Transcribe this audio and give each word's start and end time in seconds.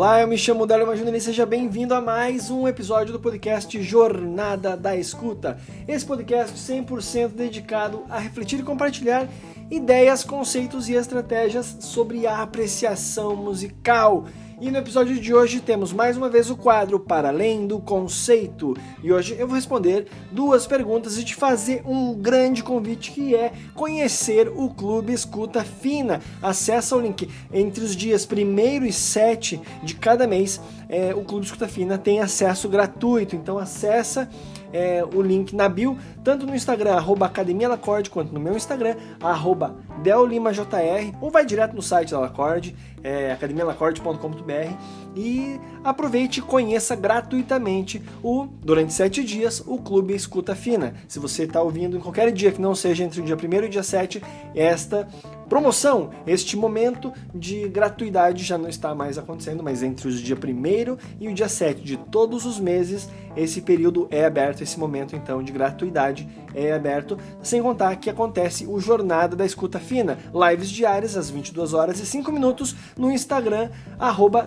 Olá, 0.00 0.18
eu 0.22 0.26
me 0.26 0.38
chamo 0.38 0.66
Délio 0.66 0.86
Magino 0.86 1.14
e 1.14 1.20
seja 1.20 1.44
bem-vindo 1.44 1.92
a 1.92 2.00
mais 2.00 2.50
um 2.50 2.66
episódio 2.66 3.12
do 3.12 3.20
podcast 3.20 3.82
Jornada 3.82 4.74
da 4.74 4.96
Escuta. 4.96 5.58
Esse 5.86 6.06
podcast 6.06 6.56
100% 6.56 7.34
dedicado 7.34 8.04
a 8.08 8.18
refletir 8.18 8.60
e 8.60 8.62
compartilhar 8.62 9.28
ideias, 9.70 10.24
conceitos 10.24 10.88
e 10.88 10.94
estratégias 10.94 11.76
sobre 11.80 12.26
a 12.26 12.40
apreciação 12.40 13.36
musical. 13.36 14.24
E 14.60 14.70
no 14.70 14.76
episódio 14.76 15.18
de 15.18 15.32
hoje 15.32 15.58
temos 15.58 15.90
mais 15.90 16.18
uma 16.18 16.28
vez 16.28 16.50
o 16.50 16.56
quadro 16.56 17.00
Para 17.00 17.30
Além 17.30 17.66
do 17.66 17.80
Conceito. 17.80 18.76
E 19.02 19.10
hoje 19.10 19.34
eu 19.38 19.46
vou 19.46 19.56
responder 19.56 20.06
duas 20.30 20.66
perguntas 20.66 21.16
e 21.16 21.24
te 21.24 21.34
fazer 21.34 21.82
um 21.86 22.12
grande 22.12 22.62
convite 22.62 23.10
que 23.10 23.34
é 23.34 23.54
conhecer 23.74 24.52
o 24.54 24.68
Clube 24.68 25.14
Escuta 25.14 25.64
Fina. 25.64 26.20
Acesse 26.42 26.94
o 26.94 27.00
link 27.00 27.26
entre 27.50 27.82
os 27.82 27.96
dias 27.96 28.28
1 28.30 28.84
e 28.84 28.92
7 28.92 29.58
de 29.82 29.94
cada 29.94 30.26
mês. 30.26 30.60
É, 30.90 31.14
o 31.14 31.24
Clube 31.24 31.46
Escuta 31.46 31.66
Fina 31.66 31.96
tem 31.96 32.20
acesso 32.20 32.68
gratuito, 32.68 33.34
então 33.34 33.56
acessa 33.56 34.28
é, 34.74 35.02
o 35.02 35.22
link 35.22 35.56
na 35.56 35.70
bio, 35.70 35.96
tanto 36.22 36.46
no 36.46 36.54
Instagram, 36.54 36.94
arroba 36.94 37.26
Academia 37.26 37.68
Lacorde, 37.68 38.10
quanto 38.10 38.32
no 38.32 38.40
meu 38.40 38.56
Instagram, 38.56 38.96
arroba 39.20 39.76
DelLimaJR, 40.02 41.14
ou 41.20 41.30
vai 41.30 41.44
direto 41.44 41.74
no 41.74 41.82
site 41.82 42.10
da 42.10 42.20
Lacorde, 42.20 42.76
é, 43.02 43.32
academialacorde.com.br 43.32 44.74
e 45.16 45.60
aproveite 45.82 46.40
e 46.40 46.42
conheça 46.42 46.94
gratuitamente 46.94 48.02
o 48.22 48.46
durante 48.62 48.92
sete 48.92 49.24
dias 49.24 49.62
o 49.66 49.78
Clube 49.78 50.14
Escuta 50.14 50.54
Fina. 50.54 50.94
Se 51.08 51.18
você 51.18 51.44
está 51.44 51.62
ouvindo 51.62 51.96
em 51.96 52.00
qualquer 52.00 52.30
dia 52.32 52.52
que 52.52 52.60
não 52.60 52.74
seja 52.74 53.04
entre 53.04 53.20
o 53.20 53.24
dia 53.24 53.36
1 53.36 53.54
e 53.64 53.66
o 53.66 53.68
dia 53.68 53.82
7, 53.82 54.22
esta 54.54 55.08
promoção, 55.48 56.10
este 56.26 56.56
momento 56.56 57.12
de 57.34 57.68
gratuidade 57.68 58.44
já 58.44 58.56
não 58.56 58.68
está 58.68 58.94
mais 58.94 59.18
acontecendo, 59.18 59.62
mas 59.62 59.82
entre 59.82 60.06
os 60.06 60.20
dia 60.20 60.36
1 60.36 60.96
e 61.20 61.28
o 61.28 61.34
dia 61.34 61.48
7 61.48 61.82
de 61.82 61.96
todos 61.96 62.46
os 62.46 62.60
meses, 62.60 63.08
esse 63.36 63.60
período 63.62 64.06
é 64.10 64.24
aberto, 64.24 64.62
esse 64.62 64.78
momento 64.78 65.16
então 65.16 65.42
de 65.42 65.50
gratuidade 65.50 66.09
é 66.54 66.72
aberto, 66.72 67.18
sem 67.42 67.62
contar 67.62 67.96
que 67.96 68.10
acontece 68.10 68.66
o 68.66 68.80
Jornada 68.80 69.36
da 69.36 69.44
Escuta 69.44 69.78
Fina, 69.78 70.18
lives 70.34 70.68
diárias 70.68 71.16
às 71.16 71.30
22 71.30 71.74
horas 71.74 72.00
e 72.00 72.06
5 72.06 72.30
minutos 72.32 72.74
no 72.96 73.10
Instagram, 73.10 73.70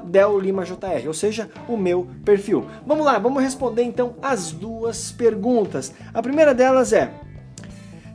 DelLimaJR, 0.06 1.08
ou 1.08 1.14
seja, 1.14 1.50
o 1.68 1.78
meu 1.78 2.08
perfil. 2.26 2.66
Vamos 2.86 3.06
lá, 3.06 3.18
vamos 3.20 3.42
responder 3.42 3.84
então 3.84 4.16
as 4.22 4.52
duas 4.52 5.12
perguntas. 5.12 5.94
A 6.14 6.22
primeira 6.22 6.54
delas 6.54 6.94
é 6.94 7.12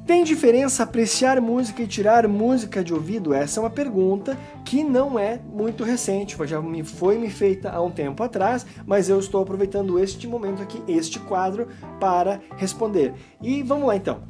tem 0.08 0.24
diferença 0.24 0.84
apreciar 0.84 1.38
música 1.38 1.82
e 1.82 1.86
tirar 1.86 2.26
música 2.26 2.82
de 2.82 2.94
ouvido? 2.94 3.34
Essa 3.34 3.60
é 3.60 3.62
uma 3.62 3.68
pergunta 3.68 4.38
que 4.64 4.82
não 4.82 5.18
é 5.18 5.38
muito 5.52 5.84
recente, 5.84 6.34
já 6.46 6.62
me 6.62 6.82
foi 6.82 7.18
me 7.18 7.28
feita 7.28 7.68
há 7.68 7.82
um 7.82 7.90
tempo 7.90 8.22
atrás, 8.22 8.64
mas 8.86 9.10
eu 9.10 9.18
estou 9.18 9.42
aproveitando 9.42 9.98
este 9.98 10.26
momento 10.26 10.62
aqui, 10.62 10.82
este 10.88 11.20
quadro, 11.20 11.68
para 12.00 12.40
responder. 12.56 13.12
E 13.42 13.62
vamos 13.62 13.86
lá 13.86 13.96
então. 13.96 14.22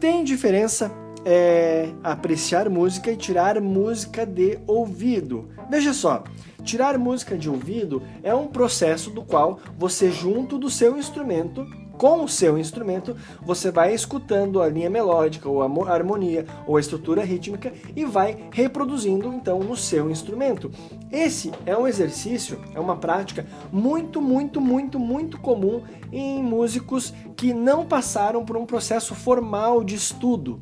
Tem 0.00 0.24
diferença 0.24 0.90
é, 1.26 1.90
apreciar 2.02 2.70
música 2.70 3.10
e 3.10 3.16
tirar 3.18 3.60
música 3.60 4.24
de 4.24 4.58
ouvido? 4.66 5.50
Veja 5.68 5.92
só, 5.92 6.24
tirar 6.64 6.96
música 6.96 7.36
de 7.36 7.50
ouvido 7.50 8.02
é 8.22 8.34
um 8.34 8.46
processo 8.46 9.10
do 9.10 9.22
qual 9.22 9.60
você, 9.76 10.10
junto 10.10 10.58
do 10.58 10.70
seu 10.70 10.96
instrumento, 10.96 11.66
com 11.96 12.24
o 12.24 12.28
seu 12.28 12.58
instrumento, 12.58 13.16
você 13.42 13.70
vai 13.70 13.94
escutando 13.94 14.60
a 14.60 14.68
linha 14.68 14.90
melódica, 14.90 15.48
ou 15.48 15.62
a 15.62 15.92
harmonia, 15.92 16.46
ou 16.66 16.76
a 16.76 16.80
estrutura 16.80 17.24
rítmica 17.24 17.72
e 17.94 18.04
vai 18.04 18.48
reproduzindo 18.52 19.32
então 19.32 19.60
no 19.60 19.76
seu 19.76 20.10
instrumento. 20.10 20.70
Esse 21.10 21.52
é 21.64 21.76
um 21.76 21.86
exercício, 21.86 22.60
é 22.74 22.80
uma 22.80 22.96
prática 22.96 23.46
muito, 23.72 24.20
muito, 24.20 24.60
muito, 24.60 24.98
muito 24.98 25.38
comum 25.38 25.82
em 26.12 26.42
músicos 26.42 27.12
que 27.36 27.52
não 27.52 27.84
passaram 27.84 28.44
por 28.44 28.56
um 28.56 28.66
processo 28.66 29.14
formal 29.14 29.82
de 29.82 29.94
estudo. 29.94 30.60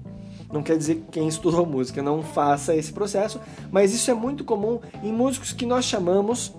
Não 0.52 0.62
quer 0.62 0.76
dizer 0.76 0.96
que 0.96 1.12
quem 1.12 1.28
estudou 1.28 1.66
música 1.66 2.02
não 2.02 2.22
faça 2.22 2.76
esse 2.76 2.92
processo, 2.92 3.40
mas 3.72 3.92
isso 3.92 4.10
é 4.10 4.14
muito 4.14 4.44
comum 4.44 4.80
em 5.02 5.12
músicos 5.12 5.52
que 5.52 5.66
nós 5.66 5.84
chamamos 5.84 6.54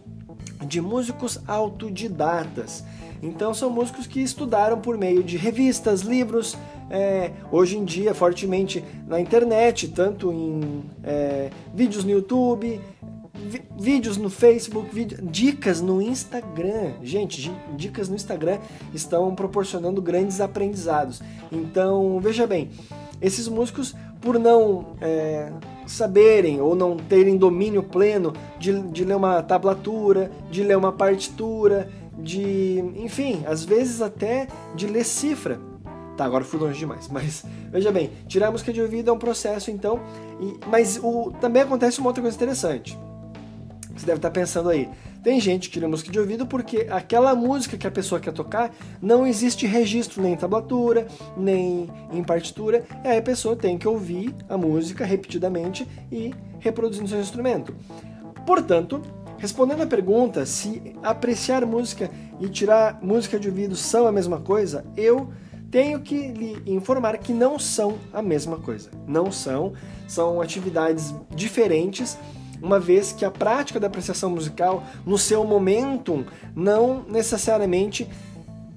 de 0.65 0.81
músicos 0.81 1.39
autodidatas. 1.47 2.83
Então 3.21 3.53
são 3.53 3.69
músicos 3.69 4.05
que 4.05 4.21
estudaram 4.21 4.79
por 4.79 4.97
meio 4.97 5.23
de 5.23 5.37
revistas, 5.37 6.01
livros, 6.01 6.57
é, 6.89 7.31
hoje 7.51 7.77
em 7.77 7.83
dia 7.83 8.13
fortemente 8.13 8.83
na 9.07 9.19
internet, 9.19 9.87
tanto 9.87 10.31
em 10.31 10.83
é, 11.03 11.49
vídeos 11.73 12.03
no 12.03 12.11
YouTube, 12.11 12.79
vídeos 13.77 14.17
no 14.17 14.29
Facebook, 14.29 15.17
dicas 15.23 15.81
no 15.81 16.01
Instagram. 16.01 16.93
Gente, 17.03 17.51
dicas 17.75 18.09
no 18.09 18.15
Instagram 18.15 18.59
estão 18.93 19.33
proporcionando 19.35 20.01
grandes 20.01 20.39
aprendizados. 20.41 21.21
Então, 21.51 22.19
veja 22.19 22.47
bem, 22.47 22.69
esses 23.21 23.47
músicos, 23.47 23.95
por 24.21 24.39
não 24.39 24.95
é, 25.01 25.51
saberem 25.85 26.59
ou 26.61 26.75
não 26.75 26.97
terem 26.97 27.37
domínio 27.37 27.83
pleno 27.83 28.33
de, 28.59 28.81
de 28.89 29.03
ler 29.03 29.15
uma 29.15 29.41
tablatura, 29.41 30.31
de 30.49 30.63
ler 30.63 30.77
uma 30.77 30.91
partitura, 30.91 31.89
de, 32.17 32.83
enfim, 32.97 33.43
às 33.45 33.63
vezes 33.63 34.01
até 34.01 34.47
de 34.75 34.87
ler 34.87 35.03
cifra. 35.03 35.59
Tá, 36.17 36.23
agora 36.23 36.45
fui 36.45 36.59
longe 36.59 36.79
demais, 36.79 37.07
mas 37.11 37.43
veja 37.71 37.91
bem, 37.91 38.11
tirar 38.27 38.47
a 38.47 38.51
música 38.51 38.71
de 38.71 38.81
ouvido 38.81 39.09
é 39.09 39.13
um 39.13 39.19
processo 39.19 39.69
então, 39.69 39.99
e, 40.39 40.57
mas 40.67 40.99
o, 41.01 41.31
também 41.41 41.61
acontece 41.61 41.99
uma 41.99 42.07
outra 42.07 42.21
coisa 42.21 42.35
interessante. 42.35 42.97
Você 43.95 44.05
deve 44.05 44.17
estar 44.17 44.31
pensando 44.31 44.69
aí, 44.69 44.89
tem 45.25 45.39
gente 45.39 45.69
que 45.69 45.73
tira 45.73 45.87
música 45.87 46.11
de 46.11 46.19
ouvido 46.19 46.45
porque 46.45 46.85
aquela 46.87 47.33
música 47.33 47.75
que 47.75 47.87
a 47.87 47.91
pessoa 47.91 48.21
quer 48.21 48.31
tocar 48.31 48.71
não 49.01 49.25
existe 49.25 49.65
registro 49.65 50.21
nem 50.21 50.33
em 50.33 50.37
tablatura, 50.37 51.07
nem 51.35 51.89
em 52.13 52.23
partitura, 52.23 52.85
e 53.03 53.07
aí 53.07 53.17
a 53.17 53.21
pessoa 53.23 53.55
tem 53.55 53.75
que 53.75 53.87
ouvir 53.87 54.35
a 54.47 54.55
música 54.55 55.03
repetidamente 55.03 55.87
e 56.11 56.31
reproduzir 56.59 57.01
no 57.01 57.07
seu 57.09 57.19
instrumento. 57.19 57.75
Portanto, 58.45 59.01
Respondendo 59.37 59.83
à 59.83 59.85
pergunta 59.85 60.45
se 60.45 60.95
apreciar 61.03 61.65
música 61.65 62.09
e 62.39 62.47
tirar 62.47 62.99
música 63.01 63.37
de 63.37 63.49
ouvido 63.49 63.75
são 63.75 64.07
a 64.07 64.11
mesma 64.11 64.39
coisa, 64.39 64.85
eu 64.95 65.29
tenho 65.69 65.99
que 65.99 66.29
lhe 66.29 66.63
informar 66.65 67.17
que 67.17 67.33
não 67.33 67.59
são 67.59 67.97
a 68.13 68.21
mesma 68.21 68.57
coisa. 68.57 68.89
Não 69.05 69.33
são, 69.33 69.73
são 70.07 70.39
atividades 70.39 71.13
diferentes, 71.35 72.17
uma 72.61 72.79
vez 72.79 73.11
que 73.11 73.25
a 73.25 73.31
prática 73.31 73.79
da 73.79 73.87
apreciação 73.87 74.29
musical, 74.29 74.83
no 75.05 75.17
seu 75.17 75.43
momentum, 75.43 76.25
não 76.55 77.03
necessariamente 77.07 78.07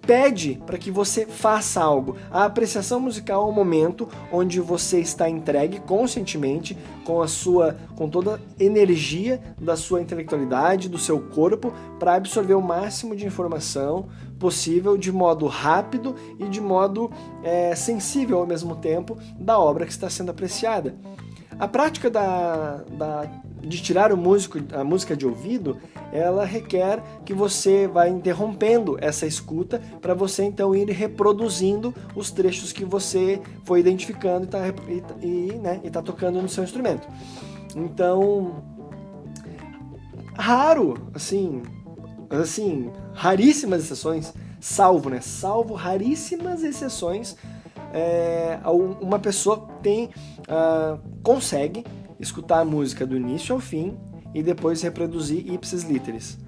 pede 0.08 0.58
para 0.64 0.78
que 0.78 0.90
você 0.90 1.26
faça 1.26 1.82
algo. 1.82 2.16
A 2.30 2.46
apreciação 2.46 2.98
musical 2.98 3.42
é 3.42 3.50
um 3.50 3.54
momento 3.54 4.08
onde 4.32 4.58
você 4.58 5.00
está 5.00 5.28
entregue 5.28 5.80
conscientemente 5.80 6.78
com 7.04 7.20
a 7.20 7.28
sua 7.28 7.76
com 7.94 8.08
toda 8.08 8.36
a 8.36 8.40
energia 8.58 9.38
da 9.60 9.76
sua 9.76 10.00
intelectualidade, 10.00 10.88
do 10.88 10.96
seu 10.96 11.20
corpo 11.20 11.74
para 11.98 12.14
absorver 12.14 12.54
o 12.54 12.62
máximo 12.62 13.14
de 13.14 13.26
informação 13.26 14.08
possível 14.38 14.96
de 14.96 15.12
modo 15.12 15.46
rápido 15.46 16.14
e 16.38 16.48
de 16.48 16.60
modo 16.60 17.10
é, 17.44 17.74
sensível 17.74 18.38
ao 18.38 18.46
mesmo 18.46 18.76
tempo 18.76 19.18
da 19.38 19.58
obra 19.58 19.84
que 19.84 19.92
está 19.92 20.08
sendo 20.08 20.30
apreciada. 20.30 20.96
A 21.58 21.68
prática 21.68 22.08
da, 22.08 22.84
da, 22.92 23.24
de 23.60 23.82
tirar 23.82 24.12
o 24.12 24.16
músico, 24.16 24.58
a 24.72 24.84
música 24.84 25.16
de 25.16 25.26
ouvido, 25.26 25.78
ela 26.12 26.44
requer 26.44 27.02
que 27.24 27.34
você 27.34 27.86
vá 27.86 28.08
interrompendo 28.08 28.96
essa 29.00 29.26
escuta 29.26 29.80
para 30.00 30.14
você 30.14 30.44
então 30.44 30.74
ir 30.74 30.88
reproduzindo 30.90 31.94
os 32.14 32.30
trechos 32.30 32.72
que 32.72 32.84
você 32.84 33.40
foi 33.64 33.80
identificando 33.80 34.44
e 34.44 34.46
está 34.46 34.58
e, 35.20 35.52
né, 35.60 35.80
e 35.84 35.90
tá 35.90 36.02
tocando 36.02 36.40
no 36.40 36.48
seu 36.48 36.64
instrumento. 36.64 37.06
Então, 37.76 38.62
raro, 40.34 41.08
assim, 41.14 41.62
assim, 42.30 42.90
raríssimas 43.12 43.84
exceções, 43.84 44.32
salvo, 44.60 45.10
né? 45.10 45.20
Salvo 45.20 45.74
raríssimas 45.74 46.62
exceções, 46.62 47.36
é, 47.92 48.58
uma 49.00 49.18
pessoa 49.18 49.68
tem 49.82 50.06
uh, 50.48 50.98
consegue 51.22 51.84
escutar 52.18 52.60
a 52.60 52.64
música 52.64 53.06
do 53.06 53.16
início 53.16 53.54
ao 53.54 53.60
fim 53.60 53.96
e 54.34 54.42
depois 54.42 54.82
reproduzir 54.82 55.50
ipsis 55.52 55.84
literis. 55.84 56.38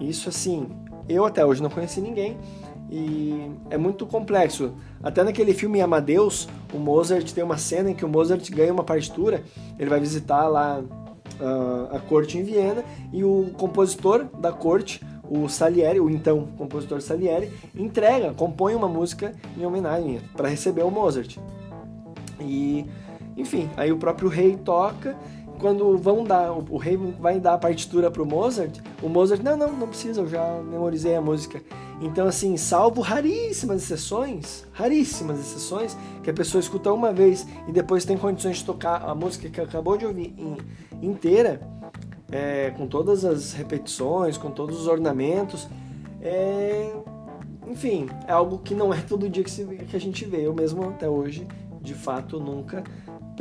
Isso 0.00 0.28
assim, 0.28 0.68
eu 1.08 1.24
até 1.24 1.44
hoje 1.44 1.62
não 1.62 1.70
conheci 1.70 2.00
ninguém 2.00 2.36
e 2.90 3.50
é 3.70 3.78
muito 3.78 4.06
complexo. 4.06 4.74
Até 5.02 5.22
naquele 5.22 5.54
filme 5.54 5.80
Amadeus, 5.80 6.48
o 6.72 6.78
Mozart 6.78 7.32
tem 7.32 7.42
uma 7.42 7.56
cena 7.56 7.90
em 7.90 7.94
que 7.94 8.04
o 8.04 8.08
Mozart 8.08 8.50
ganha 8.50 8.72
uma 8.72 8.84
partitura, 8.84 9.42
ele 9.78 9.88
vai 9.88 10.00
visitar 10.00 10.46
lá 10.48 10.80
uh, 10.80 11.96
a 11.96 11.98
corte 12.00 12.38
em 12.38 12.42
Viena 12.42 12.84
e 13.12 13.24
o 13.24 13.50
compositor 13.56 14.24
da 14.38 14.52
corte 14.52 15.00
o 15.34 15.48
Salieri, 15.48 15.98
o 15.98 16.10
então 16.10 16.46
compositor 16.58 17.00
Salieri, 17.00 17.50
entrega, 17.74 18.34
compõe 18.34 18.74
uma 18.74 18.88
música 18.88 19.32
em 19.56 19.64
homenagem 19.64 20.20
para 20.36 20.46
receber 20.46 20.82
o 20.82 20.90
Mozart. 20.90 21.38
E, 22.38 22.84
enfim, 23.36 23.70
aí 23.76 23.92
o 23.92 23.96
próprio 23.96 24.28
rei 24.28 24.56
toca, 24.56 25.16
quando 25.58 25.96
vão 25.96 26.24
dar, 26.24 26.52
o, 26.52 26.76
rei 26.76 26.96
vai 26.96 27.38
dar 27.38 27.54
a 27.54 27.58
partitura 27.58 28.10
pro 28.10 28.26
Mozart, 28.26 28.80
o 29.00 29.08
Mozart, 29.08 29.40
não, 29.42 29.56
não, 29.56 29.72
não 29.72 29.86
precisa, 29.86 30.20
eu 30.20 30.28
já 30.28 30.60
memorizei 30.60 31.14
a 31.14 31.20
música. 31.20 31.62
Então, 32.00 32.26
assim, 32.26 32.56
salvo 32.56 33.00
raríssimas 33.00 33.84
exceções, 33.84 34.66
raríssimas 34.72 35.38
exceções, 35.38 35.96
que 36.22 36.30
a 36.30 36.34
pessoa 36.34 36.60
escuta 36.60 36.92
uma 36.92 37.12
vez 37.12 37.46
e 37.68 37.72
depois 37.72 38.04
tem 38.04 38.18
condições 38.18 38.58
de 38.58 38.64
tocar 38.64 39.08
a 39.08 39.14
música 39.14 39.48
que 39.48 39.60
acabou 39.60 39.96
de 39.96 40.04
ouvir 40.04 40.34
em, 40.36 40.56
inteira, 41.00 41.60
é, 42.30 42.70
com 42.70 42.88
todas 42.88 43.24
as 43.24 43.52
repetições, 43.52 44.36
com 44.36 44.50
todos 44.50 44.80
os 44.80 44.88
ornamentos, 44.88 45.68
é, 46.20 46.92
enfim, 47.68 48.08
é 48.26 48.32
algo 48.32 48.58
que 48.58 48.74
não 48.74 48.92
é 48.92 49.00
todo 49.06 49.28
dia 49.28 49.44
que, 49.44 49.50
se, 49.50 49.64
que 49.64 49.96
a 49.96 50.00
gente 50.00 50.24
vê. 50.24 50.46
Eu 50.46 50.54
mesmo 50.54 50.82
até 50.88 51.08
hoje, 51.08 51.46
de 51.80 51.94
fato, 51.94 52.40
nunca 52.40 52.82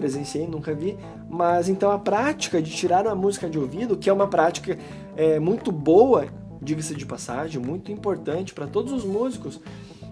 presenciei, 0.01 0.47
nunca 0.47 0.73
vi. 0.73 0.97
Mas 1.29 1.69
então 1.69 1.91
a 1.91 1.99
prática 1.99 2.61
de 2.61 2.71
tirar 2.71 3.05
a 3.07 3.13
música 3.13 3.47
de 3.47 3.59
ouvido, 3.59 3.95
que 3.95 4.09
é 4.09 4.13
uma 4.13 4.27
prática 4.27 4.77
é, 5.15 5.39
muito 5.39 5.71
boa, 5.71 6.25
diga-se 6.61 6.95
de 6.95 7.05
passagem, 7.05 7.61
muito 7.61 7.91
importante 7.91 8.53
para 8.53 8.65
todos 8.65 8.91
os 8.91 9.05
músicos, 9.05 9.61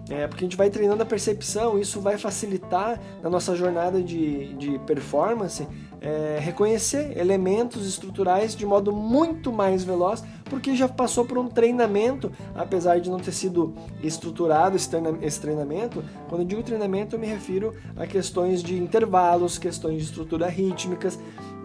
é, 0.08 0.26
porque 0.26 0.44
a 0.44 0.46
gente 0.46 0.56
vai 0.56 0.70
treinando 0.70 1.02
a 1.02 1.06
percepção, 1.06 1.78
isso 1.78 2.00
vai 2.00 2.16
facilitar 2.16 3.00
na 3.22 3.28
nossa 3.28 3.54
jornada 3.54 4.02
de, 4.02 4.54
de 4.54 4.78
performance 4.80 5.66
é, 6.00 6.38
reconhecer 6.40 7.16
elementos 7.18 7.86
estruturais 7.86 8.56
de 8.56 8.64
modo 8.64 8.92
muito 8.92 9.52
mais 9.52 9.84
veloz, 9.84 10.24
porque 10.46 10.74
já 10.74 10.88
passou 10.88 11.24
por 11.24 11.38
um 11.38 11.48
treinamento, 11.48 12.32
apesar 12.54 13.00
de 13.00 13.10
não 13.10 13.18
ter 13.18 13.32
sido 13.32 13.74
estruturado 14.02 14.76
esse 14.76 15.40
treinamento. 15.40 16.02
Quando 16.28 16.42
eu 16.42 16.46
digo 16.46 16.62
treinamento, 16.62 17.14
eu 17.14 17.20
me 17.20 17.26
refiro 17.26 17.74
a 17.96 18.06
questões 18.06 18.62
de 18.62 18.76
intervalos, 18.76 19.58
questões 19.58 19.98
de 19.98 20.04
estrutura 20.04 20.48
rítmicas, 20.48 21.18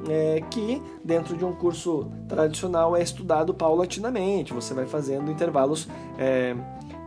é, 0.08 0.42
que 0.52 0.82
dentro 1.04 1.36
de 1.36 1.44
um 1.44 1.54
curso 1.54 2.12
tradicional 2.28 2.96
é 2.96 3.02
estudado 3.02 3.54
paulatinamente. 3.54 4.54
Você 4.54 4.74
vai 4.74 4.86
fazendo 4.86 5.32
intervalos, 5.32 5.88
é, 6.20 6.56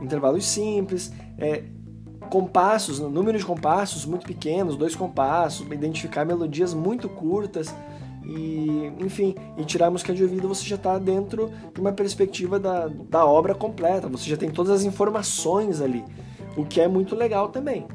intervalos 0.00 0.44
simples, 0.46 1.12
é, 1.36 1.64
compassos, 2.28 3.00
número 3.00 3.38
de 3.38 3.44
compassos 3.44 4.04
muito 4.04 4.26
pequenos, 4.26 4.76
dois 4.76 4.94
compassos, 4.94 5.66
identificar 5.70 6.24
melodias 6.24 6.74
muito 6.74 7.08
curtas 7.08 7.74
e, 8.24 8.92
enfim, 8.98 9.34
e 9.56 9.64
tirar 9.64 9.86
a 9.86 9.90
música 9.90 10.12
de 10.12 10.22
ouvido 10.22 10.48
você 10.48 10.64
já 10.64 10.76
está 10.76 10.98
dentro 10.98 11.50
de 11.74 11.80
uma 11.80 11.92
perspectiva 11.92 12.60
da, 12.60 12.86
da 12.86 13.24
obra 13.24 13.54
completa, 13.54 14.06
você 14.08 14.28
já 14.28 14.36
tem 14.36 14.50
todas 14.50 14.70
as 14.70 14.84
informações 14.84 15.80
ali, 15.80 16.04
o 16.56 16.64
que 16.64 16.80
é 16.80 16.86
muito 16.86 17.16
legal 17.16 17.48
também. 17.48 17.86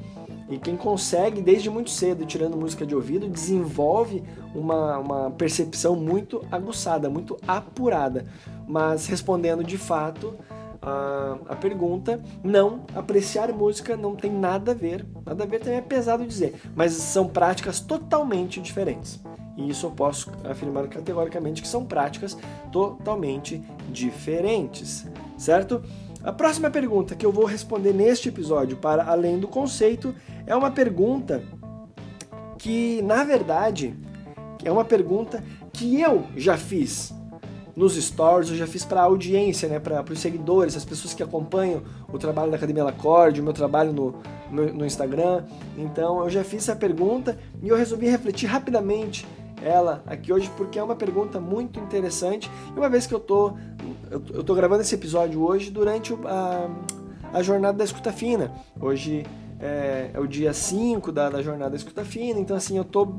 E 0.49 0.57
quem 0.57 0.75
consegue, 0.75 1.41
desde 1.41 1.69
muito 1.69 1.89
cedo, 1.89 2.25
tirando 2.25 2.57
música 2.57 2.85
de 2.85 2.93
ouvido, 2.93 3.29
desenvolve 3.29 4.23
uma, 4.53 4.97
uma 4.97 5.31
percepção 5.31 5.95
muito 5.95 6.45
aguçada, 6.51 7.09
muito 7.09 7.37
apurada. 7.47 8.25
Mas 8.67 9.07
respondendo 9.07 9.63
de 9.63 9.77
fato, 9.77 10.35
a, 10.83 11.37
a 11.47 11.55
pergunta. 11.55 12.21
Não, 12.43 12.81
apreciar 12.93 13.51
música 13.53 13.95
não 13.95 14.15
tem 14.15 14.31
nada 14.31 14.71
a 14.71 14.75
ver. 14.75 15.05
Nada 15.25 15.43
a 15.43 15.47
ver 15.47 15.59
também 15.59 15.77
é 15.77 15.81
pesado 15.81 16.25
dizer, 16.25 16.55
mas 16.75 16.93
são 16.93 17.27
práticas 17.27 17.79
totalmente 17.79 18.59
diferentes. 18.59 19.19
E 19.55 19.69
isso 19.69 19.85
eu 19.85 19.91
posso 19.91 20.31
afirmar 20.43 20.87
categoricamente 20.87 21.61
que 21.61 21.67
são 21.67 21.85
práticas 21.85 22.37
totalmente 22.71 23.63
diferentes, 23.89 25.07
certo? 25.37 25.81
A 26.23 26.31
próxima 26.31 26.71
pergunta 26.71 27.15
que 27.15 27.25
eu 27.25 27.31
vou 27.31 27.45
responder 27.45 27.93
neste 27.93 28.29
episódio, 28.29 28.77
para 28.77 29.03
além 29.05 29.39
do 29.39 29.47
conceito, 29.47 30.15
é 30.47 30.55
uma 30.55 30.71
pergunta 30.71 31.43
que, 32.57 33.01
na 33.03 33.23
verdade, 33.23 33.93
é 34.63 34.71
uma 34.71 34.85
pergunta 34.85 35.43
que 35.71 35.99
eu 36.01 36.23
já 36.35 36.57
fiz 36.57 37.13
nos 37.75 37.95
stories, 37.95 38.49
eu 38.49 38.55
já 38.55 38.67
fiz 38.67 38.85
para 38.85 39.01
audiência, 39.01 39.67
né, 39.67 39.79
para 39.79 40.03
os 40.11 40.19
seguidores, 40.19 40.75
as 40.75 40.85
pessoas 40.85 41.13
que 41.13 41.23
acompanham 41.23 41.81
o 42.11 42.17
trabalho 42.19 42.51
da 42.51 42.57
Academia 42.57 42.83
Lacorde, 42.83 43.41
o 43.41 43.43
meu 43.43 43.53
trabalho 43.53 43.91
no, 43.91 44.15
no, 44.51 44.73
no, 44.73 44.85
Instagram. 44.85 45.43
Então 45.77 46.23
eu 46.23 46.29
já 46.29 46.43
fiz 46.43 46.63
essa 46.63 46.75
pergunta 46.75 47.37
e 47.61 47.69
eu 47.69 47.75
resolvi 47.75 48.07
refletir 48.07 48.47
rapidamente 48.47 49.25
ela 49.61 50.03
aqui 50.05 50.31
hoje 50.31 50.51
porque 50.57 50.77
é 50.77 50.83
uma 50.83 50.95
pergunta 50.95 51.39
muito 51.39 51.79
interessante. 51.79 52.49
E 52.75 52.77
uma 52.77 52.89
vez 52.89 53.07
que 53.07 53.13
eu 53.13 53.19
tô, 53.19 53.53
eu, 54.11 54.21
eu 54.33 54.43
tô 54.43 54.53
gravando 54.53 54.81
esse 54.81 54.93
episódio 54.93 55.41
hoje 55.41 55.71
durante 55.71 56.13
a, 56.25 56.69
a 57.33 57.41
jornada 57.41 57.77
da 57.77 57.83
escuta 57.83 58.11
fina. 58.11 58.51
Hoje 58.79 59.25
é, 59.59 60.11
é 60.13 60.19
o 60.19 60.27
dia 60.27 60.53
5 60.53 61.11
da, 61.11 61.29
da 61.29 61.41
jornada 61.41 61.71
da 61.71 61.77
escuta 61.77 62.03
fina, 62.03 62.39
então 62.39 62.55
assim, 62.55 62.77
eu 62.77 62.83
tô 62.83 63.15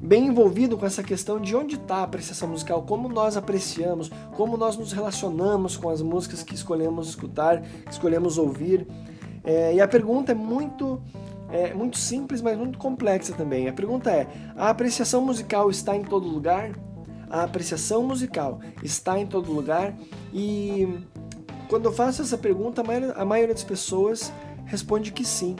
bem 0.00 0.26
envolvido 0.26 0.76
com 0.76 0.86
essa 0.86 1.02
questão 1.02 1.40
de 1.40 1.54
onde 1.56 1.76
está 1.76 1.96
a 1.96 2.02
apreciação 2.02 2.48
musical, 2.48 2.82
como 2.82 3.08
nós 3.08 3.36
apreciamos, 3.36 4.10
como 4.36 4.56
nós 4.56 4.76
nos 4.76 4.92
relacionamos 4.92 5.76
com 5.76 5.88
as 5.88 6.02
músicas 6.02 6.42
que 6.42 6.54
escolhemos 6.54 7.08
escutar, 7.08 7.62
que 7.62 7.90
escolhemos 7.92 8.38
ouvir. 8.38 8.86
É, 9.42 9.74
e 9.74 9.80
a 9.80 9.88
pergunta 9.88 10.32
é 10.32 10.34
muito, 10.34 11.00
é 11.50 11.72
muito 11.72 11.96
simples, 11.96 12.42
mas 12.42 12.56
muito 12.58 12.78
complexa 12.78 13.32
também. 13.32 13.68
A 13.68 13.72
pergunta 13.72 14.10
é: 14.10 14.26
a 14.56 14.70
apreciação 14.70 15.20
musical 15.24 15.70
está 15.70 15.96
em 15.96 16.02
todo 16.02 16.28
lugar? 16.28 16.72
A 17.30 17.42
apreciação 17.42 18.02
musical 18.02 18.60
está 18.82 19.18
em 19.18 19.26
todo 19.26 19.52
lugar? 19.52 19.94
E 20.32 21.00
quando 21.68 21.86
eu 21.86 21.92
faço 21.92 22.22
essa 22.22 22.38
pergunta, 22.38 22.80
a 22.80 22.84
maioria, 22.84 23.12
a 23.12 23.24
maioria 23.24 23.54
das 23.54 23.64
pessoas 23.64 24.32
responde 24.64 25.12
que 25.12 25.24
sim. 25.24 25.56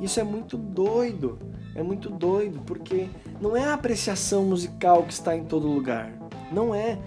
Isso 0.00 0.20
é 0.20 0.24
muito 0.24 0.56
doido. 0.56 1.38
É 1.78 1.82
muito 1.82 2.10
doido, 2.10 2.60
porque 2.66 3.06
não 3.40 3.56
é 3.56 3.62
a 3.62 3.74
apreciação 3.74 4.44
musical 4.44 5.04
que 5.04 5.12
está 5.12 5.36
em 5.36 5.44
todo 5.44 5.68
lugar. 5.68 6.12
Não 6.50 6.74
é. 6.74 6.98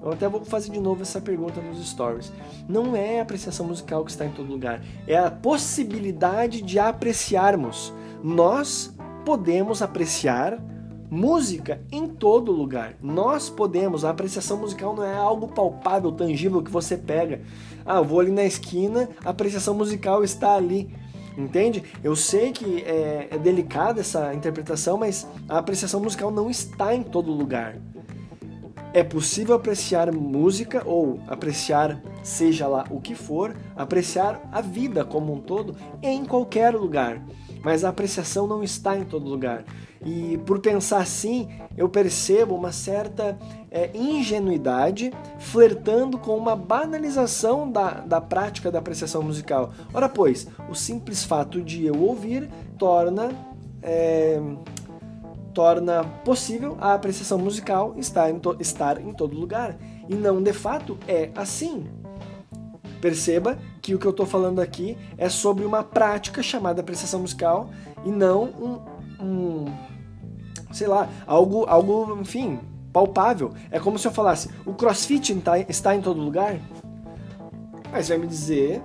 Eu 0.00 0.12
até 0.12 0.28
vou 0.28 0.44
fazer 0.44 0.70
de 0.70 0.78
novo 0.78 1.02
essa 1.02 1.20
pergunta 1.20 1.60
nos 1.60 1.84
stories. 1.84 2.32
Não 2.68 2.94
é 2.94 3.18
a 3.18 3.22
apreciação 3.24 3.66
musical 3.66 4.04
que 4.04 4.12
está 4.12 4.24
em 4.24 4.30
todo 4.30 4.48
lugar. 4.48 4.80
É 5.08 5.18
a 5.18 5.28
possibilidade 5.28 6.62
de 6.62 6.78
apreciarmos. 6.78 7.92
Nós 8.22 8.94
podemos 9.24 9.82
apreciar 9.82 10.62
música 11.10 11.82
em 11.90 12.06
todo 12.06 12.52
lugar. 12.52 12.94
Nós 13.02 13.50
podemos. 13.50 14.04
A 14.04 14.10
apreciação 14.10 14.56
musical 14.56 14.94
não 14.94 15.02
é 15.02 15.16
algo 15.16 15.48
palpável, 15.48 16.12
tangível 16.12 16.62
que 16.62 16.70
você 16.70 16.96
pega. 16.96 17.40
Ah, 17.84 18.00
vou 18.00 18.20
ali 18.20 18.30
na 18.30 18.44
esquina, 18.44 19.08
a 19.24 19.30
apreciação 19.30 19.74
musical 19.74 20.22
está 20.22 20.54
ali. 20.54 20.94
Entende? 21.36 21.82
Eu 22.02 22.14
sei 22.14 22.52
que 22.52 22.82
é, 22.82 23.28
é 23.30 23.38
delicada 23.38 24.00
essa 24.00 24.34
interpretação, 24.34 24.98
mas 24.98 25.26
a 25.48 25.58
apreciação 25.58 26.00
musical 26.00 26.30
não 26.30 26.50
está 26.50 26.94
em 26.94 27.02
todo 27.02 27.32
lugar. 27.32 27.76
É 28.94 29.02
possível 29.02 29.54
apreciar 29.54 30.12
música 30.12 30.82
ou 30.84 31.18
apreciar, 31.26 32.02
seja 32.22 32.66
lá 32.66 32.84
o 32.90 33.00
que 33.00 33.14
for, 33.14 33.56
apreciar 33.74 34.46
a 34.52 34.60
vida 34.60 35.02
como 35.02 35.32
um 35.32 35.40
todo 35.40 35.74
em 36.02 36.26
qualquer 36.26 36.74
lugar. 36.74 37.22
Mas 37.62 37.84
a 37.84 37.88
apreciação 37.88 38.46
não 38.46 38.62
está 38.62 38.96
em 38.96 39.04
todo 39.04 39.28
lugar. 39.28 39.64
E 40.04 40.38
por 40.44 40.58
pensar 40.58 40.98
assim, 40.98 41.48
eu 41.76 41.88
percebo 41.88 42.54
uma 42.54 42.72
certa 42.72 43.38
é, 43.70 43.90
ingenuidade 43.94 45.12
flertando 45.38 46.18
com 46.18 46.36
uma 46.36 46.56
banalização 46.56 47.70
da, 47.70 48.00
da 48.00 48.20
prática 48.20 48.70
da 48.70 48.80
apreciação 48.80 49.22
musical. 49.22 49.72
Ora, 49.94 50.08
pois, 50.08 50.48
o 50.68 50.74
simples 50.74 51.22
fato 51.22 51.62
de 51.62 51.86
eu 51.86 52.00
ouvir 52.02 52.50
torna. 52.78 53.30
É, 53.82 54.40
torna 55.52 56.02
possível 56.24 56.78
a 56.80 56.94
apreciação 56.94 57.36
musical 57.36 57.94
estar 57.98 58.30
em, 58.30 58.40
estar 58.58 58.98
em 58.98 59.12
todo 59.12 59.38
lugar. 59.38 59.76
E 60.08 60.14
não 60.14 60.42
de 60.42 60.52
fato 60.52 60.98
é 61.06 61.30
assim. 61.34 61.86
Perceba 63.02 63.58
que 63.82 63.94
o 63.94 63.98
que 63.98 64.06
eu 64.06 64.12
estou 64.12 64.24
falando 64.24 64.60
aqui 64.60 64.96
é 65.18 65.28
sobre 65.28 65.64
uma 65.64 65.82
prática 65.82 66.42
chamada 66.42 66.80
apreciação 66.80 67.20
musical 67.20 67.68
e 68.04 68.10
não 68.10 68.44
um, 68.44 68.80
um 69.20 69.64
sei 70.72 70.86
lá, 70.86 71.08
algo, 71.26 71.64
algo, 71.66 72.16
enfim, 72.20 72.60
palpável. 72.92 73.52
É 73.70 73.80
como 73.80 73.98
se 73.98 74.06
eu 74.06 74.12
falasse, 74.12 74.48
o 74.64 74.72
crossfit 74.72 75.36
está 75.68 75.94
em 75.94 76.00
todo 76.00 76.20
lugar? 76.20 76.58
Você 77.92 78.08
vai 78.10 78.18
me 78.18 78.26
dizer, 78.26 78.80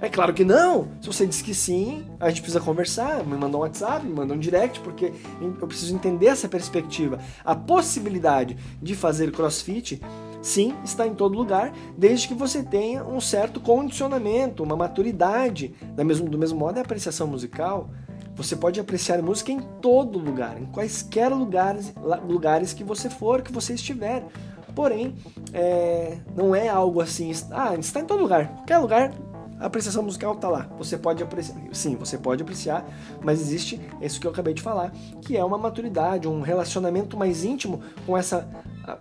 é 0.00 0.08
claro 0.08 0.32
que 0.32 0.44
não. 0.44 0.88
Se 1.00 1.06
você 1.06 1.26
diz 1.26 1.42
que 1.42 1.54
sim, 1.54 2.06
a 2.18 2.30
gente 2.30 2.40
precisa 2.40 2.60
conversar, 2.64 3.24
me 3.24 3.36
manda 3.36 3.56
um 3.56 3.60
WhatsApp, 3.60 4.04
me 4.04 4.12
manda 4.12 4.32
um 4.32 4.38
direct, 4.38 4.80
porque 4.80 5.12
eu 5.40 5.66
preciso 5.66 5.94
entender 5.94 6.26
essa 6.26 6.48
perspectiva. 6.48 7.20
A 7.44 7.54
possibilidade 7.54 8.56
de 8.82 8.96
fazer 8.96 9.30
crossfit, 9.30 10.00
sim, 10.42 10.74
está 10.84 11.06
em 11.06 11.14
todo 11.14 11.36
lugar, 11.36 11.72
desde 11.96 12.28
que 12.28 12.34
você 12.34 12.62
tenha 12.62 13.04
um 13.04 13.20
certo 13.20 13.60
condicionamento, 13.60 14.62
uma 14.62 14.76
maturidade. 14.76 15.74
Da 15.94 16.04
mesmo, 16.04 16.28
do 16.28 16.38
mesmo 16.38 16.58
modo, 16.58 16.76
é 16.76 16.80
a 16.80 16.84
apreciação 16.84 17.26
musical. 17.26 17.90
Você 18.34 18.56
pode 18.56 18.80
apreciar 18.80 19.20
música 19.22 19.52
em 19.52 19.60
todo 19.60 20.18
lugar, 20.18 20.60
em 20.60 20.66
quaisquer 20.66 21.30
lugares, 21.30 21.92
lugares 22.26 22.72
que 22.72 22.82
você 22.82 23.10
for, 23.10 23.42
que 23.42 23.52
você 23.52 23.74
estiver. 23.74 24.26
Porém, 24.74 25.14
é, 25.52 26.18
não 26.34 26.54
é 26.54 26.68
algo 26.68 27.00
assim, 27.00 27.30
ah, 27.50 27.74
está 27.74 28.00
em 28.00 28.04
todo 28.04 28.22
lugar, 28.22 28.48
qualquer 28.54 28.78
lugar 28.78 29.12
a 29.60 29.66
apreciação 29.66 30.02
musical 30.02 30.32
está 30.32 30.48
lá. 30.48 30.68
Você 30.78 30.96
pode 30.96 31.22
apreciar, 31.22 31.56
sim, 31.72 31.94
você 31.94 32.16
pode 32.16 32.42
apreciar, 32.42 32.84
mas 33.22 33.40
existe 33.40 33.80
isso 34.00 34.18
que 34.18 34.26
eu 34.26 34.30
acabei 34.30 34.54
de 34.54 34.62
falar, 34.62 34.90
que 35.20 35.36
é 35.36 35.44
uma 35.44 35.58
maturidade, 35.58 36.26
um 36.26 36.40
relacionamento 36.40 37.16
mais 37.16 37.44
íntimo 37.44 37.82
com 38.06 38.16
essa 38.16 38.48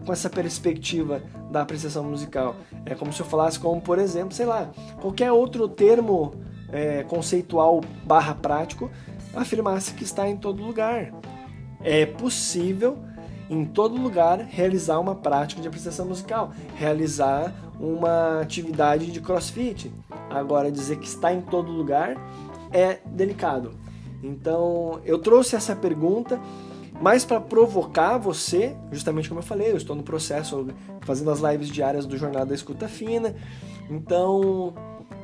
com 0.05 0.11
essa 0.11 0.29
perspectiva 0.29 1.23
da 1.49 1.61
apreciação 1.61 2.03
musical. 2.03 2.55
É 2.85 2.93
como 2.93 3.11
se 3.11 3.21
eu 3.21 3.25
falasse 3.25 3.59
como, 3.59 3.81
por 3.81 3.97
exemplo, 3.97 4.33
sei 4.33 4.45
lá, 4.45 4.69
qualquer 5.01 5.31
outro 5.31 5.67
termo 5.67 6.33
é, 6.71 7.03
conceitual 7.03 7.81
barra 8.05 8.35
prático 8.35 8.91
afirmasse 9.33 9.93
que 9.93 10.03
está 10.03 10.27
em 10.27 10.37
todo 10.37 10.63
lugar. 10.63 11.11
É 11.81 12.05
possível 12.05 12.99
em 13.50 13.65
todo 13.65 14.00
lugar 14.00 14.39
realizar 14.39 15.00
uma 15.00 15.15
prática 15.15 15.62
de 15.62 15.68
apreciação 15.68 16.06
musical, 16.06 16.51
realizar 16.75 17.53
uma 17.79 18.41
atividade 18.41 19.12
de 19.12 19.20
crossfit. 19.20 19.91
Agora, 20.29 20.72
dizer 20.72 20.98
que 20.98 21.08
está 21.08 21.34
em 21.34 21.41
todo 21.41 21.72
lugar 21.72 22.15
é 22.72 23.00
delicado. 23.06 23.72
Então, 24.22 25.00
eu 25.06 25.18
trouxe 25.18 25.56
essa 25.56 25.75
pergunta 25.75 26.39
mais 27.01 27.24
para 27.24 27.39
provocar 27.39 28.18
você, 28.18 28.75
justamente 28.91 29.29
como 29.29 29.39
eu 29.39 29.46
falei, 29.46 29.72
eu 29.72 29.77
estou 29.77 29.96
no 29.96 30.03
processo 30.03 30.68
fazendo 31.01 31.32
as 31.32 31.39
lives 31.39 31.70
diárias 31.70 32.06
do 32.06 32.18
Jornada 32.18 32.48
da 32.48 32.56
Escuta 32.56 32.88
Fina. 32.88 33.34
Então, 33.89 34.74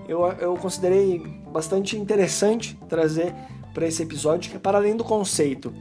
eu, 0.08 0.26
eu 0.40 0.56
considerei 0.56 1.20
bastante 1.52 1.98
interessante 1.98 2.80
trazer 2.88 3.36
para 3.74 3.86
esse 3.86 4.02
episódio, 4.02 4.50
que 4.50 4.56
é 4.56 4.60
para 4.60 4.78
além 4.78 4.96
do 4.96 5.04
conceito. 5.04 5.74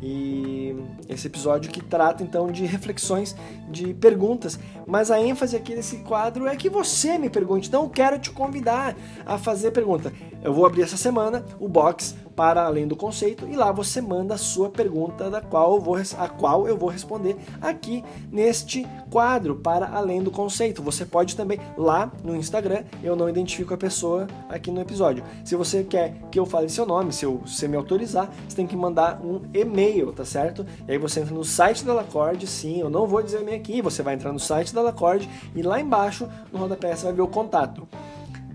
E 0.00 0.59
esse 1.08 1.26
episódio 1.26 1.70
que 1.70 1.82
trata 1.82 2.22
então 2.22 2.50
de 2.50 2.64
reflexões, 2.66 3.34
de 3.68 3.94
perguntas, 3.94 4.58
mas 4.86 5.10
a 5.10 5.20
ênfase 5.20 5.56
aqui 5.56 5.74
nesse 5.74 5.98
quadro 5.98 6.46
é 6.46 6.56
que 6.56 6.68
você 6.68 7.18
me 7.18 7.30
pergunte. 7.30 7.68
Então, 7.68 7.84
eu 7.84 7.90
quero 7.90 8.18
te 8.18 8.30
convidar 8.30 8.96
a 9.24 9.38
fazer 9.38 9.70
pergunta. 9.70 10.12
Eu 10.42 10.54
vou 10.54 10.64
abrir 10.64 10.82
essa 10.82 10.96
semana 10.96 11.44
o 11.58 11.68
box 11.68 12.16
para 12.34 12.64
além 12.64 12.88
do 12.88 12.96
conceito 12.96 13.46
e 13.46 13.54
lá 13.54 13.70
você 13.70 14.00
manda 14.00 14.32
a 14.34 14.38
sua 14.38 14.70
pergunta 14.70 15.28
da 15.28 15.42
qual 15.42 15.74
eu 15.74 15.80
vou, 15.80 15.96
a 15.96 16.28
qual 16.28 16.66
eu 16.66 16.74
vou 16.74 16.88
responder 16.88 17.36
aqui 17.60 18.02
neste 18.32 18.86
quadro 19.10 19.56
para 19.56 19.88
além 19.88 20.22
do 20.22 20.30
conceito. 20.30 20.82
Você 20.82 21.04
pode 21.04 21.36
também 21.36 21.60
lá 21.76 22.10
no 22.24 22.34
Instagram, 22.34 22.84
eu 23.02 23.14
não 23.14 23.28
identifico 23.28 23.74
a 23.74 23.76
pessoa 23.76 24.26
aqui 24.48 24.70
no 24.70 24.80
episódio. 24.80 25.22
Se 25.44 25.54
você 25.54 25.84
quer 25.84 26.14
que 26.30 26.38
eu 26.38 26.46
fale 26.46 26.70
seu 26.70 26.86
nome, 26.86 27.12
se 27.12 27.26
você 27.26 27.68
me 27.68 27.76
autorizar, 27.76 28.30
você 28.48 28.56
tem 28.56 28.66
que 28.66 28.76
mandar 28.76 29.20
um 29.22 29.42
e-mail, 29.52 30.10
tá 30.10 30.24
certo? 30.24 30.64
E 30.88 30.92
aí 30.92 30.98
você 30.98 31.20
entra 31.20 31.34
no 31.34 31.44
site 31.44 31.84
da 31.84 31.92
Lacorde, 31.92 32.46
sim, 32.46 32.80
eu 32.80 32.90
não 32.90 33.06
vou 33.06 33.22
dizer 33.22 33.42
e-mail 33.42 33.58
aqui, 33.58 33.82
você 33.82 34.02
vai 34.02 34.14
entrar 34.14 34.32
no 34.32 34.40
site 34.40 34.74
da 34.74 34.82
Lacorde 34.82 35.28
e 35.54 35.62
lá 35.62 35.80
embaixo 35.80 36.28
no 36.52 36.58
rodapé 36.58 36.94
você 36.94 37.04
vai 37.04 37.12
ver 37.12 37.22
o 37.22 37.28
contato. 37.28 37.88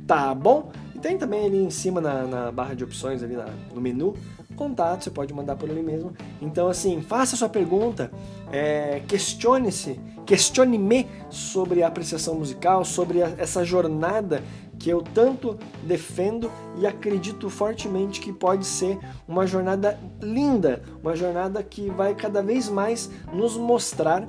Tá 0.08 0.34
bom? 0.36 0.72
tem 1.06 1.20
também 1.20 1.46
ali 1.46 1.64
em 1.64 1.70
cima 1.70 2.02
na, 2.02 2.24
na 2.24 2.52
barra 2.52 2.74
de 2.74 2.84
opções, 2.84 3.22
ali 3.22 3.36
na, 3.36 3.46
no 3.72 3.80
menu, 3.80 4.16
contato, 4.56 5.04
você 5.04 5.12
pode 5.12 5.34
mandar 5.34 5.56
por 5.56 5.70
ali 5.70 5.84
mesmo. 5.84 6.14
Então, 6.42 6.68
assim, 6.68 7.02
faça 7.02 7.36
sua 7.36 7.50
pergunta, 7.50 8.12
é, 8.52 9.02
questione-se, 9.08 10.00
questione-me 10.26 11.08
sobre 11.30 11.84
a 11.84 11.88
apreciação 11.88 12.36
musical, 12.36 12.84
sobre 12.84 13.22
a, 13.22 13.34
essa 13.38 13.64
jornada 13.64 14.42
que 14.80 14.90
eu 14.90 15.02
tanto 15.02 15.58
defendo 15.84 16.52
e 16.78 16.86
acredito 16.86 17.50
fortemente 17.50 18.20
que 18.20 18.34
pode 18.34 18.66
ser 18.66 19.00
uma 19.28 19.48
jornada 19.48 19.98
linda, 20.22 20.82
uma 21.02 21.16
jornada 21.16 21.64
que 21.64 21.90
vai 21.90 22.14
cada 22.14 22.42
vez 22.42 22.70
mais 22.70 23.10
nos 23.32 23.56
mostrar 23.56 24.28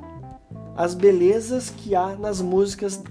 as 0.77 0.95
belezas 0.95 1.71
que 1.71 1.95
há 1.95 2.15
nas 2.17 2.41
músicas 2.41 3.03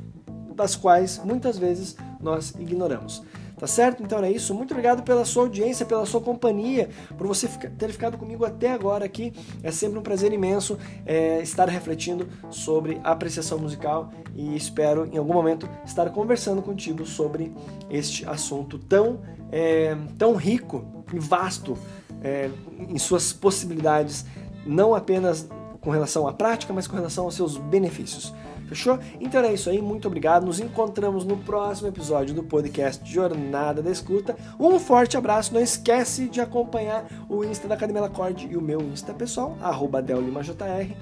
das 0.55 0.75
quais 0.75 1.19
muitas 1.23 1.57
vezes 1.57 1.97
nós 2.21 2.53
ignoramos. 2.57 3.23
Tá 3.57 3.67
certo? 3.67 4.03
Então 4.03 4.19
é 4.19 4.31
isso. 4.31 4.53
Muito 4.53 4.71
obrigado 4.71 5.03
pela 5.03 5.23
sua 5.23 5.43
audiência, 5.43 5.85
pela 5.85 6.05
sua 6.05 6.19
companhia, 6.19 6.89
por 7.17 7.25
você 7.25 7.47
ter 7.47 7.91
ficado 7.91 8.17
comigo 8.17 8.43
até 8.43 8.71
agora 8.71 9.05
aqui. 9.05 9.33
É 9.63 9.71
sempre 9.71 9.97
um 9.97 10.01
prazer 10.01 10.33
imenso 10.33 10.77
é, 11.05 11.41
estar 11.41 11.69
refletindo 11.69 12.27
sobre 12.49 12.99
apreciação 13.03 13.57
musical 13.57 14.11
e 14.35 14.55
espero 14.55 15.05
em 15.05 15.17
algum 15.17 15.33
momento 15.33 15.69
estar 15.85 16.09
conversando 16.09 16.61
contigo 16.61 17.05
sobre 17.05 17.53
este 17.89 18.27
assunto 18.27 18.77
tão, 18.77 19.21
é, 19.51 19.95
tão 20.17 20.35
rico 20.35 21.05
e 21.13 21.19
vasto 21.19 21.77
é, 22.21 22.49
em 22.89 22.97
suas 22.97 23.31
possibilidades, 23.31 24.25
não 24.65 24.93
apenas 24.93 25.47
com 25.79 25.91
relação 25.91 26.27
à 26.27 26.33
prática, 26.33 26.73
mas 26.73 26.87
com 26.87 26.95
relação 26.95 27.25
aos 27.25 27.35
seus 27.35 27.57
benefícios. 27.57 28.33
Fechou? 28.67 28.99
Então 29.19 29.41
é 29.41 29.53
isso 29.53 29.69
aí, 29.69 29.81
muito 29.81 30.07
obrigado. 30.07 30.45
Nos 30.45 30.59
encontramos 30.59 31.23
no 31.23 31.37
próximo 31.37 31.87
episódio 31.87 32.33
do 32.33 32.43
podcast 32.43 33.11
Jornada 33.11 33.81
da 33.81 33.91
Escuta. 33.91 34.35
Um 34.59 34.79
forte 34.79 35.17
abraço. 35.17 35.53
Não 35.53 35.61
esquece 35.61 36.27
de 36.27 36.41
acompanhar 36.41 37.05
o 37.29 37.43
Insta 37.43 37.67
da 37.67 37.75
Academia 37.75 38.01
Lacorde 38.01 38.47
e 38.49 38.57
o 38.57 38.61
meu 38.61 38.81
Insta 38.81 39.13
pessoal, 39.13 39.57
arroba 39.61 40.01
DelLimaJR. 40.01 40.95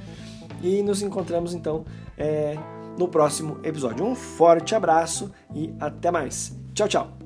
E 0.62 0.82
nos 0.82 1.02
encontramos 1.02 1.54
então 1.54 1.86
é, 2.18 2.58
no 2.98 3.08
próximo 3.08 3.60
episódio. 3.64 4.06
Um 4.06 4.16
forte 4.16 4.76
abraço 4.76 5.32
e 5.54 5.74
até 5.80 6.12
mais. 6.12 6.58
Tchau, 6.74 6.88
tchau. 6.88 7.23